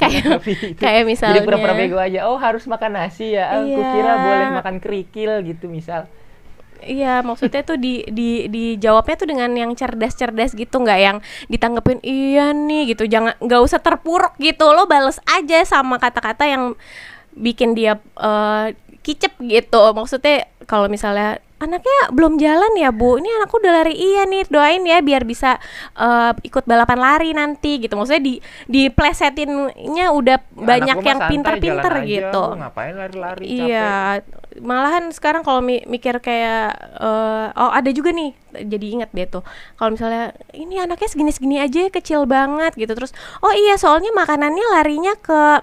kayak 0.00 0.40
kayak 0.78 1.02
Jadi 1.02 1.08
misalnya 1.08 1.42
pura-pura 1.42 1.74
bego 1.74 1.98
aja. 1.98 2.30
Oh, 2.30 2.38
harus 2.38 2.64
makan 2.66 2.94
nasi 2.94 3.34
ya. 3.34 3.58
Aku 3.58 3.74
Iya. 3.74 3.86
kira 3.92 4.12
boleh 4.20 4.48
makan 4.54 4.76
kerikil 4.78 5.32
gitu 5.42 5.66
misal. 5.66 6.06
Iya, 6.82 7.24
maksudnya 7.24 7.62
tuh 7.64 7.78
di 7.80 8.04
di 8.10 8.50
dijawabnya 8.50 9.16
tuh 9.16 9.28
dengan 9.30 9.50
yang 9.56 9.72
cerdas-cerdas 9.72 10.52
gitu, 10.52 10.82
nggak 10.82 11.00
yang 11.00 11.18
ditanggepin 11.48 12.02
iya 12.04 12.52
nih 12.52 12.92
gitu. 12.92 13.08
Jangan 13.08 13.38
nggak 13.40 13.62
usah 13.62 13.80
terpuruk 13.80 14.36
gitu. 14.42 14.66
Lo 14.74 14.84
bales 14.84 15.16
aja 15.24 15.64
sama 15.64 15.96
kata-kata 15.96 16.44
yang 16.44 16.76
bikin 17.36 17.72
dia 17.72 17.96
eh, 18.18 18.66
kicep 19.00 19.38
gitu. 19.40 19.82
Maksudnya 19.94 20.50
kalau 20.66 20.90
misalnya 20.90 21.38
anaknya 21.56 22.12
belum 22.12 22.36
jalan 22.36 22.72
ya 22.76 22.92
bu, 22.92 23.16
ini 23.16 23.32
anakku 23.32 23.56
udah 23.56 23.72
lari 23.80 23.96
iya 23.96 24.28
nih 24.28 24.44
doain 24.48 24.84
ya 24.84 25.00
biar 25.00 25.24
bisa 25.24 25.56
eh, 25.96 26.32
ikut 26.44 26.68
balapan 26.68 26.98
lari 27.00 27.32
nanti 27.32 27.80
gitu. 27.80 27.96
Maksudnya 27.96 28.22
di 28.22 28.34
diplesetinnya 28.68 30.12
udah 30.12 30.36
banyak 30.52 30.96
Anak 31.00 31.04
gua 31.04 31.10
yang 31.10 31.20
pinter-pinter 31.32 31.92
aja. 31.96 32.04
gitu. 32.04 32.44
Lu 32.52 32.60
Ngapain 32.60 32.94
lari-lari 32.94 33.44
capek. 33.44 33.68
Iya, 33.72 33.90
malahan 34.60 35.12
sekarang 35.12 35.44
kalau 35.44 35.60
mi- 35.60 35.84
mikir 35.84 36.20
kayak 36.20 36.76
eh, 36.96 37.46
oh 37.52 37.72
ada 37.72 37.88
juga 37.92 38.12
nih 38.12 38.32
jadi 38.56 38.86
ingat 39.00 39.10
deh 39.12 39.28
tuh 39.28 39.44
kalau 39.76 39.92
misalnya 39.92 40.32
ini 40.56 40.80
anaknya 40.80 41.08
segini-segini 41.12 41.60
aja 41.60 41.92
kecil 41.92 42.24
banget 42.24 42.72
gitu 42.72 42.92
terus 42.96 43.12
oh 43.44 43.52
iya 43.52 43.76
soalnya 43.76 44.08
makanannya 44.16 44.66
larinya 44.72 45.12
ke 45.20 45.60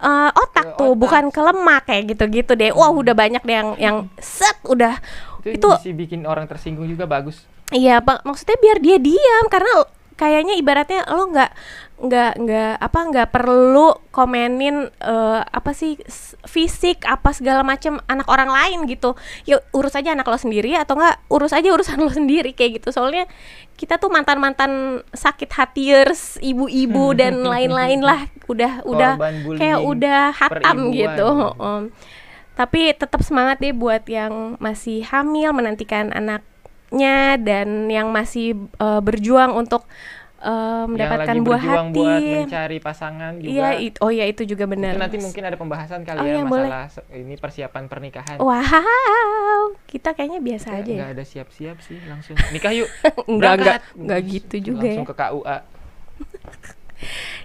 eh, 0.00 0.30
otak 0.32 0.80
tuh 0.80 0.96
otak. 0.96 1.00
bukan 1.04 1.24
ke 1.28 1.40
lemak 1.44 1.82
kayak 1.84 2.16
gitu-gitu 2.16 2.56
deh 2.56 2.72
wah 2.72 2.88
udah 2.88 3.12
banyak 3.12 3.44
deh 3.44 3.56
yang 3.60 3.70
yang 3.76 3.96
set 4.16 4.56
udah 4.64 4.96
Itu, 5.40 5.56
itu 5.56 5.68
bisa 5.72 5.92
bikin 5.96 6.20
orang 6.28 6.46
tersinggung 6.46 6.86
juga 6.86 7.08
bagus. 7.08 7.42
Iya, 7.70 8.02
Pak. 8.02 8.26
Maksudnya 8.26 8.58
biar 8.60 8.78
dia 8.82 8.96
diam 8.98 9.44
karena 9.48 9.86
kayaknya 10.20 10.54
ibaratnya 10.60 11.00
lo 11.08 11.32
nggak 11.32 11.52
nggak 12.00 12.32
nggak 12.44 12.72
apa 12.80 13.00
nggak 13.12 13.28
perlu 13.28 13.92
komenin 14.08 14.88
eh, 14.88 15.40
apa 15.44 15.72
sih 15.76 16.00
fisik 16.48 17.04
apa 17.04 17.32
segala 17.36 17.60
macam 17.60 18.00
anak 18.08 18.28
orang 18.28 18.48
lain 18.48 18.78
gitu. 18.88 19.16
Ya 19.44 19.60
urus 19.72 19.96
aja 19.96 20.12
anak 20.12 20.28
lo 20.28 20.36
sendiri 20.36 20.76
atau 20.76 20.96
enggak 20.96 21.20
urus 21.28 21.52
aja 21.52 21.68
urusan 21.72 22.00
lo 22.04 22.12
sendiri 22.12 22.52
kayak 22.56 22.80
gitu. 22.80 22.88
Soalnya 22.92 23.28
kita 23.76 23.96
tuh 23.96 24.12
mantan-mantan 24.12 25.04
sakit 25.12 25.48
hatiers, 25.56 26.36
ibu-ibu 26.40 27.12
dan 27.20 27.40
lain-lain 27.40 28.00
lah 28.04 28.28
udah 28.48 28.84
udah 28.84 29.12
kayak 29.56 29.80
udah 29.80 30.36
hatam 30.36 30.92
gitu. 30.92 31.28
Om. 31.56 31.84
Tapi 32.60 32.92
tetap 32.92 33.20
semangat 33.20 33.56
deh 33.56 33.72
buat 33.72 34.04
yang 34.04 34.32
masih 34.58 35.00
hamil 35.02 35.48
menantikan 35.50 36.12
anaknya 36.12 37.16
dan 37.36 37.88
yang 37.88 38.10
masih 38.10 38.52
eh, 38.76 39.00
berjuang 39.00 39.54
untuk 39.54 39.88
eh, 40.38 40.84
mendapatkan 40.84 41.24
yang 41.30 41.36
lagi 41.36 41.48
buah 41.48 41.62
hati. 41.62 41.92
buat 41.94 42.20
mencari 42.20 42.78
pasangan 42.78 43.32
juga. 43.34 43.48
Iya, 43.50 43.68
it- 43.78 43.96
oh 43.98 44.08
ya 44.08 44.24
itu 44.24 44.44
juga 44.44 44.64
benar. 44.64 44.92
Nanti 44.94 45.16
mungkin 45.16 45.40
ada 45.42 45.52
pembahasan 45.54 46.00
kali 46.02 46.16
Oh, 46.16 46.26
ya 46.26 46.32
iya, 46.34 46.44
boleh. 46.44 46.68
masalah 46.68 46.88
se- 46.90 47.08
ini 47.14 47.34
persiapan 47.34 47.84
pernikahan. 47.86 48.36
Wow, 48.36 49.64
kita 49.86 50.12
kayaknya 50.12 50.40
biasa 50.40 50.66
Nggak- 50.70 50.80
aja 50.80 50.90
ya. 50.90 50.96
nggak 50.98 51.12
ada 51.12 51.24
siap-siap 51.24 51.76
sih 51.80 51.96
langsung 52.04 52.36
nikah 52.50 52.72
yuk. 52.72 52.88
Enggak, 53.30 53.80
enggak 53.94 54.20
gitu 54.26 54.56
juga 54.66 54.84
Langsung 54.84 55.04
ya. 55.04 55.10
ke 55.10 55.16
KUA. 55.18 55.56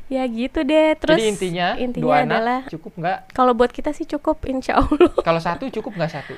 Ya 0.06 0.22
gitu 0.30 0.62
deh. 0.62 0.94
Terus 1.02 1.18
Jadi 1.18 1.30
intinya, 1.34 1.68
intinya 1.76 2.06
dua 2.06 2.16
anak 2.22 2.38
adalah 2.38 2.60
cukup 2.70 2.92
nggak? 2.94 3.18
kalau 3.34 3.58
buat 3.58 3.74
kita 3.74 3.90
sih 3.90 4.06
cukup 4.06 4.46
insya 4.46 4.78
Allah. 4.78 5.12
Kalau 5.28 5.42
satu 5.42 5.66
cukup 5.70 5.98
nggak 5.98 6.12
satu? 6.14 6.34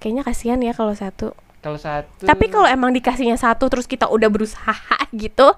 Kayaknya 0.00 0.22
kasihan 0.24 0.60
ya 0.60 0.72
kalau 0.72 0.92
satu. 0.96 1.32
Kalau 1.60 1.76
satu. 1.76 2.24
Tapi 2.24 2.48
kalau 2.48 2.64
emang 2.64 2.88
dikasihnya 2.88 3.36
satu 3.36 3.68
terus 3.68 3.84
kita 3.84 4.08
udah 4.08 4.32
berusaha 4.32 4.96
gitu, 5.12 5.52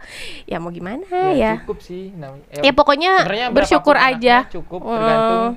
ya 0.51 0.59
mau 0.59 0.75
gimana 0.75 1.07
ya, 1.31 1.31
ya? 1.31 1.53
cukup 1.63 1.79
sih. 1.79 2.11
Nah, 2.15 2.35
Ya 2.59 2.75
pokoknya 2.75 3.23
sebenarnya 3.23 3.49
bersyukur 3.55 3.95
aja. 3.95 4.51
Cukup 4.51 4.83
Hmm. 4.83 5.55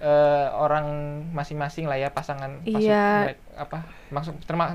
Eh, 0.00 0.46
orang 0.50 0.86
masing-masing 1.30 1.84
lah 1.84 1.94
ya 1.94 2.08
pasangan 2.08 2.64
Iya. 2.64 3.36
apa 3.54 3.84
maksud 4.08 4.32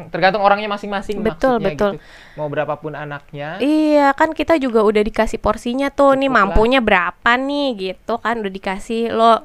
tergantung 0.08 0.39
orangnya 0.39 0.70
masing-masing 0.70 1.20
Betul, 1.20 1.58
maksudnya 1.58 1.70
betul. 1.74 1.91
gitu. 1.98 2.38
Mau 2.38 2.48
berapapun 2.48 2.94
anaknya. 2.94 3.58
Iya 3.58 4.13
kan 4.13 4.32
kita 4.32 4.55
juga 4.55 4.82
udah 4.82 5.01
dikasih 5.01 5.38
porsinya 5.38 5.89
tuh 5.89 6.13
nih 6.13 6.29
Cukup 6.29 6.32
lah. 6.32 6.46
mampunya 6.46 6.79
berapa 6.79 7.32
nih 7.36 7.67
gitu 7.91 8.17
kan 8.17 8.38
udah 8.38 8.53
dikasih 8.53 9.10
lo 9.10 9.41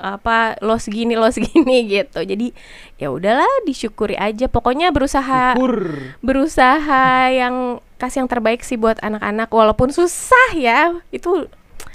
apa 0.00 0.56
lo 0.60 0.80
segini 0.80 1.12
lo 1.14 1.28
segini 1.36 1.84
gitu 1.84 2.24
jadi 2.24 2.56
ya 2.96 3.12
udahlah 3.12 3.46
disyukuri 3.62 4.16
aja 4.16 4.48
pokoknya 4.48 4.88
berusaha 4.88 5.52
Syukur. 5.52 6.16
berusaha 6.24 7.04
yang 7.28 7.78
kasih 7.96 8.24
yang 8.24 8.30
terbaik 8.32 8.64
sih 8.64 8.80
buat 8.80 8.96
anak-anak 8.98 9.52
walaupun 9.52 9.92
susah 9.92 10.56
ya 10.56 10.96
itu 11.10 11.44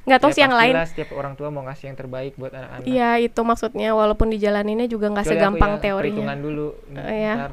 nggak 0.06 0.20
tahu 0.22 0.32
Ya, 0.32 0.36
sih 0.38 0.44
yang 0.46 0.56
lain 0.56 0.74
setiap 0.86 1.10
orang 1.18 1.34
tua 1.34 1.50
mau 1.50 1.66
ngasih 1.66 1.90
yang 1.90 1.98
terbaik 1.98 2.34
buat 2.38 2.54
anak-anak. 2.54 2.86
Iya 2.86 3.10
itu 3.20 3.42
maksudnya 3.42 3.90
walaupun 3.92 4.30
dijalaninnya 4.30 4.86
juga 4.86 5.10
nggak 5.10 5.26
Kecuali 5.26 5.38
aku 5.38 5.42
segampang 5.42 5.72
ya, 5.72 5.82
teorinya 5.82 6.02
Perhitungan 6.06 6.38
dulu. 6.40 6.68
Oh, 6.72 7.10
iya. 7.10 7.34
Ntar 7.36 7.52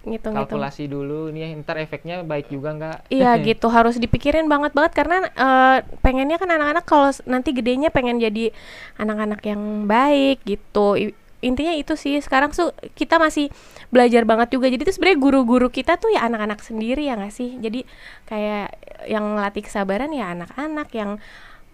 ngitung-ngitung 0.00 0.56
kalkulasi 0.56 0.88
dulu 0.88 1.28
nih 1.28 1.60
ntar 1.60 1.76
efeknya 1.76 2.24
baik 2.24 2.48
juga 2.48 2.72
nggak? 2.72 2.98
Iya 3.12 3.36
gitu 3.52 3.68
harus 3.68 4.00
dipikirin 4.00 4.48
banget 4.48 4.72
banget 4.72 4.96
karena 4.96 5.28
eh, 5.28 5.78
pengennya 6.00 6.40
kan 6.40 6.48
anak-anak 6.48 6.84
kalau 6.88 7.12
nanti 7.28 7.52
gedenya 7.52 7.92
pengen 7.92 8.16
jadi 8.16 8.48
anak-anak 8.96 9.44
yang 9.44 9.84
baik 9.84 10.40
gitu. 10.48 10.96
I- 10.96 11.12
Intinya 11.40 11.72
itu 11.72 11.96
sih 11.96 12.20
sekarang 12.20 12.52
tuh 12.52 12.68
kita 12.92 13.16
masih 13.16 13.48
belajar 13.88 14.28
banget 14.28 14.52
juga. 14.52 14.68
Jadi 14.68 14.84
tuh 14.84 14.92
sebenarnya 14.92 15.20
guru-guru 15.20 15.72
kita 15.72 15.96
tuh 15.96 16.12
ya 16.12 16.28
anak-anak 16.28 16.60
sendiri 16.60 17.08
ya 17.08 17.16
nggak 17.16 17.32
sih. 17.32 17.56
Jadi 17.56 17.88
kayak 18.28 18.76
yang 19.08 19.40
latih 19.40 19.64
kesabaran 19.64 20.12
ya 20.12 20.36
anak-anak 20.36 20.88
yang 20.92 21.16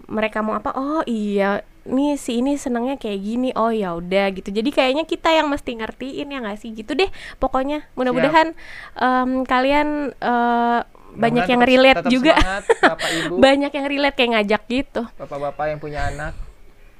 mereka 0.06 0.42
mau 0.42 0.54
apa 0.54 0.70
oh 0.74 1.02
iya 1.06 1.62
nih 1.86 2.18
si 2.18 2.42
ini 2.42 2.58
senangnya 2.58 2.98
kayak 2.98 3.20
gini 3.22 3.50
oh 3.54 3.70
ya 3.70 3.94
udah 3.94 4.34
gitu. 4.34 4.50
Jadi 4.50 4.70
kayaknya 4.74 5.06
kita 5.06 5.30
yang 5.30 5.46
mesti 5.46 5.78
ngertiin 5.78 6.26
ya 6.34 6.38
nggak 6.42 6.58
sih? 6.58 6.74
Gitu 6.74 6.98
deh 6.98 7.10
pokoknya. 7.38 7.86
Mudah-mudahan 7.94 8.58
em, 8.98 9.30
kalian 9.46 10.10
eh, 10.18 10.80
banyak 11.16 11.46
yang 11.48 11.62
relate 11.64 11.98
tetap 12.04 12.12
juga. 12.12 12.34
semangat, 12.36 12.64
Bapak 12.82 13.08
Ibu, 13.08 13.34
banyak 13.46 13.72
yang 13.72 13.86
relate 13.88 14.16
kayak 14.18 14.30
ngajak 14.36 14.62
gitu. 14.68 15.02
Bapak-bapak 15.16 15.64
yang 15.72 15.78
punya 15.80 16.00
anak, 16.12 16.32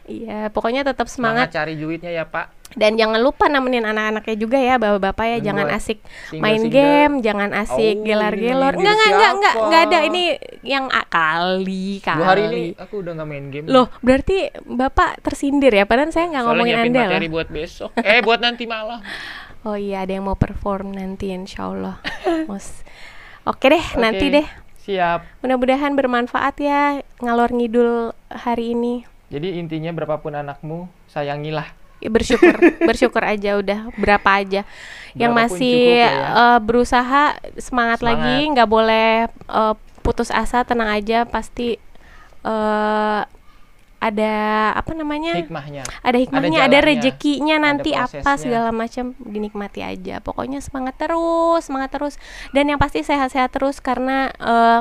iya 0.06 0.48
pokoknya 0.48 0.82
tetap 0.82 1.06
semangat 1.06 1.50
semangat 1.50 1.56
cari 1.56 1.75
duitnya 1.75 2.12
ya 2.12 2.25
Pak. 2.25 2.46
dan 2.75 2.94
jangan 2.94 3.18
lupa 3.18 3.46
nemenin 3.46 3.82
anak-anaknya 3.82 4.36
juga 4.36 4.58
ya 4.58 4.75
bapak-bapak 4.75 5.26
ya 5.28 5.38
jangan 5.40 5.66
asik 5.68 5.98
single-single- 6.02 6.42
main 6.42 6.62
game 6.66 7.12
jangan 7.20 7.50
asik 7.52 7.94
Oh, 7.94 8.04
gelar-gelor 8.04 8.72
enggak 8.75 8.92
enggak 8.92 9.08
enggak 9.08 9.32
enggak 9.32 9.54
enggak 9.56 9.82
ada 9.82 9.98
ini 10.02 10.22
yang 10.62 10.84
a- 10.88 11.06
kali 11.06 11.98
kali 11.98 12.18
Dua 12.18 12.26
hari 12.26 12.42
ini 12.44 12.64
aku 12.75 12.94
udah 13.00 13.12
nggak 13.14 13.28
main 13.28 13.46
game. 13.48 13.66
Loh, 13.66 13.86
berarti 14.00 14.36
Bapak 14.60 15.22
tersindir 15.22 15.70
ya? 15.70 15.84
Padahal 15.84 16.10
saya 16.10 16.26
nggak 16.28 16.42
Soalnya 16.42 16.58
ngomongin 16.58 16.76
Anda 16.84 17.00
materi 17.06 17.26
loh. 17.26 17.32
buat 17.32 17.48
besok. 17.48 17.90
Eh, 17.98 18.20
buat 18.20 18.40
nanti 18.40 18.64
malam. 18.64 19.00
Oh 19.62 19.75
iya, 19.75 20.06
ada 20.06 20.14
yang 20.14 20.22
mau 20.22 20.38
perform 20.38 20.94
nanti 20.94 21.34
insya 21.34 21.66
Allah. 21.66 21.98
Mos. 22.46 22.86
Oke 23.42 23.66
deh, 23.66 23.82
nanti 23.96 24.22
Oke, 24.25 24.34
deh. 24.38 24.46
Siap. 24.80 25.42
Mudah-mudahan 25.42 25.90
bermanfaat 25.92 26.54
ya 26.56 26.80
ngalor 27.18 27.50
ngidul 27.50 28.14
hari 28.30 28.78
ini. 28.78 29.02
Jadi 29.26 29.59
intinya 29.59 29.90
berapapun 29.90 30.38
anakmu, 30.38 30.87
sayangilah. 31.11 31.66
Ya, 31.99 32.12
bersyukur, 32.12 32.54
bersyukur 32.88 33.23
aja 33.25 33.56
udah 33.59 33.90
berapa 33.99 34.28
aja. 34.38 34.62
Yang 35.16 35.33
Berapapun 35.33 35.56
masih 35.56 35.78
cukup 35.80 35.97
ya. 35.97 36.12
eh, 36.30 36.59
berusaha 36.62 37.23
semangat, 37.56 38.00
lagi, 38.04 38.23
Semangat. 38.23 38.52
nggak 38.54 38.68
boleh 38.71 39.09
eh, 39.33 39.75
putus 40.04 40.30
asa, 40.30 40.62
tenang 40.62 40.92
aja 40.92 41.25
pasti 41.26 41.80
eh 42.47 43.23
ada 43.97 44.35
apa 44.76 44.92
namanya? 44.92 45.40
Hikmahnya. 45.40 45.83
ada 46.04 46.16
hikmahnya, 46.21 46.68
ada, 46.68 46.78
jalannya, 46.78 47.00
rezekinya 47.00 47.56
nanti 47.59 47.97
ada 47.97 48.12
apa 48.12 48.37
segala 48.37 48.71
macam 48.71 49.16
dinikmati 49.18 49.80
aja. 49.80 50.21
Pokoknya 50.21 50.61
semangat 50.61 51.00
terus, 51.00 51.66
semangat 51.66 51.90
terus 51.97 52.14
dan 52.52 52.68
yang 52.68 52.78
pasti 52.78 53.00
sehat-sehat 53.02 53.50
terus 53.56 53.80
karena 53.80 54.30
eh, 54.37 54.80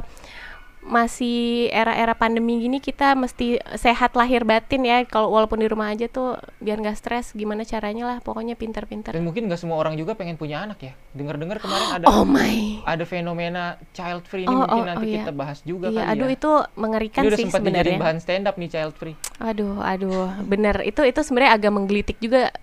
masih 0.86 1.68
era-era 1.74 2.14
pandemi 2.14 2.62
gini 2.62 2.78
kita 2.78 3.18
mesti 3.18 3.58
sehat 3.74 4.14
lahir 4.14 4.46
batin 4.46 4.86
ya 4.86 5.02
kalau 5.10 5.34
walaupun 5.34 5.58
di 5.58 5.66
rumah 5.66 5.90
aja 5.90 6.06
tuh 6.06 6.38
biar 6.62 6.78
nggak 6.78 6.94
stres 6.94 7.34
gimana 7.34 7.66
caranya 7.66 8.06
lah 8.06 8.18
pokoknya 8.22 8.54
pintar-pintar 8.54 9.18
Dan 9.18 9.26
mungkin 9.26 9.50
nggak 9.50 9.58
semua 9.58 9.82
orang 9.82 9.98
juga 9.98 10.14
pengen 10.14 10.38
punya 10.38 10.62
anak 10.62 10.80
ya. 10.86 10.94
Dengar-dengar 11.18 11.58
kemarin 11.58 11.90
ada 11.90 12.06
oh 12.06 12.22
my 12.22 12.86
ada 12.86 13.04
fenomena 13.04 13.82
child 13.98 14.30
free 14.30 14.46
ini 14.46 14.54
Oh, 14.54 14.62
mungkin 14.62 14.82
oh, 14.82 14.88
nanti 14.88 15.06
oh, 15.06 15.10
iya. 15.10 15.18
kita 15.26 15.34
bahas 15.34 15.60
juga 15.66 15.86
iya 15.90 16.06
aduh 16.08 16.30
ya. 16.30 16.38
itu 16.38 16.52
mengerikan 16.78 17.22
Ini 17.26 17.30
udah 17.34 17.40
sih 17.42 17.46
sempat 17.50 17.60
sebenarnya 17.66 17.98
bahan 17.98 18.18
stand 18.22 18.46
up 18.46 18.56
nih 18.56 18.70
child 18.70 18.94
free. 18.96 19.16
aduh 19.42 19.82
aduh 19.82 20.32
bener 20.46 20.86
itu 20.86 21.02
itu 21.02 21.20
sebenarnya 21.26 21.58
agak 21.58 21.72
menggelitik 21.74 22.18
juga 22.22 22.54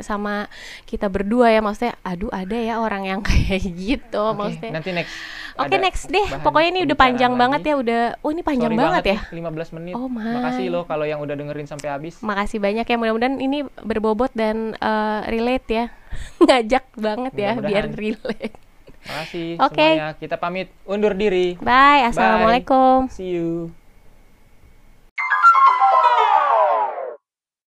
sama 0.00 0.48
kita 0.88 1.12
berdua 1.12 1.52
ya 1.52 1.60
maksudnya 1.60 1.92
aduh 2.00 2.32
ada 2.32 2.56
ya 2.56 2.80
orang 2.80 3.04
yang 3.04 3.20
kayak 3.28 3.60
gitu 3.76 4.22
Oke, 4.22 4.38
maksudnya 4.38 4.72
nanti 4.72 4.90
next. 4.94 5.14
Oke 5.52 5.68
ada 5.68 5.76
next 5.84 6.08
deh, 6.08 6.26
pokoknya 6.40 6.68
ini 6.72 6.80
udah 6.88 6.96
panjang 6.96 7.32
lagi. 7.36 7.42
banget 7.44 7.60
ya, 7.68 7.74
udah, 7.76 8.02
oh 8.24 8.30
ini 8.32 8.40
panjang 8.40 8.72
Sorry 8.72 8.80
banget, 8.88 9.04
ya. 9.04 9.18
nih, 9.36 9.44
15 9.52 9.76
menit. 9.76 9.94
Oh 10.00 10.08
my. 10.08 10.32
Makasih 10.40 10.66
loh 10.72 10.84
kalau 10.88 11.04
yang 11.04 11.20
udah 11.20 11.36
dengerin 11.36 11.68
sampai 11.68 11.92
habis. 11.92 12.24
Makasih 12.24 12.56
banyak 12.56 12.88
ya, 12.88 12.96
mudah-mudahan 12.96 13.36
ini 13.36 13.68
berbobot 13.84 14.32
dan 14.32 14.72
eh, 14.80 15.20
relate 15.28 15.68
ya, 15.68 15.84
ngajak 16.48 16.84
banget 16.96 17.32
ya, 17.36 17.52
biar 17.60 17.84
relate. 17.92 18.56
Makasih 19.04 19.60
Oke. 19.60 19.76
semuanya. 19.76 20.08
Kita 20.16 20.36
pamit 20.40 20.72
undur 20.88 21.12
diri. 21.12 21.60
Bye, 21.60 22.08
assalamualaikum. 22.08 23.12
See 23.12 23.36
you. 23.36 23.81